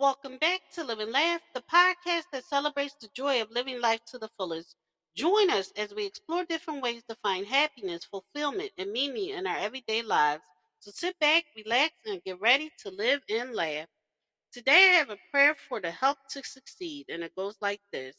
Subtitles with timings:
[0.00, 4.00] Welcome back to Live and Laugh, the podcast that celebrates the joy of living life
[4.06, 4.74] to the fullest.
[5.14, 9.58] Join us as we explore different ways to find happiness, fulfillment, and meaning in our
[9.58, 10.42] everyday lives.
[10.78, 13.88] So sit back, relax, and get ready to live and laugh.
[14.54, 18.16] Today I have a prayer for the help to succeed, and it goes like this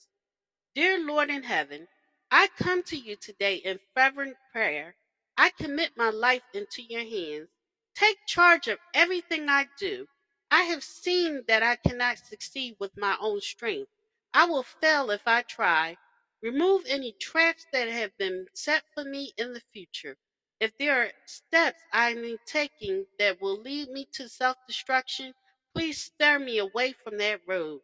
[0.76, 1.88] Dear Lord in heaven,
[2.30, 4.96] I come to you today in fervent prayer.
[5.36, 7.50] I commit my life into your hands.
[7.96, 10.06] Take charge of everything I do.
[10.52, 13.90] I have seen that I cannot succeed with my own strength.
[14.36, 15.98] I will fail if I try.
[16.44, 20.18] Remove any traps that have been set for me in the future.
[20.60, 25.34] If there are steps I am taking that will lead me to self destruction,
[25.74, 27.82] please steer me away from that road.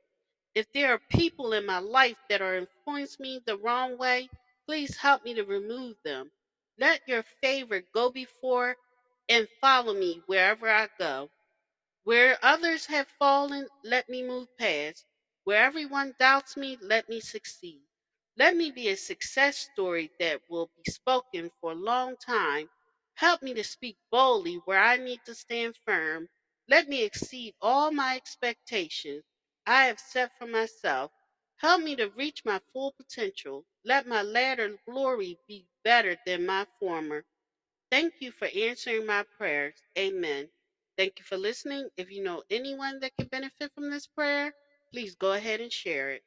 [0.55, 4.29] If there are people in my life that are influencing me the wrong way,
[4.67, 6.31] please help me to remove them.
[6.77, 8.77] Let your favor go before
[9.29, 11.29] and follow me wherever I go.
[12.07, 15.05] Where others have fallen, let me move past.
[15.43, 17.81] Where everyone doubts me, let me succeed.
[18.37, 22.69] Let me be a success story that will be spoken for a long time.
[23.15, 26.29] Help me to speak boldly where I need to stand firm.
[26.69, 29.25] Let me exceed all my expectations
[29.65, 31.11] I have set for myself.
[31.57, 33.65] Help me to reach my full potential.
[33.83, 37.25] Let my latter glory be better than my former.
[37.91, 39.75] Thank you for answering my prayers.
[39.97, 40.49] Amen.
[40.97, 41.89] Thank you for listening.
[41.95, 44.53] If you know anyone that can benefit from this prayer,
[44.91, 46.23] please go ahead and share it.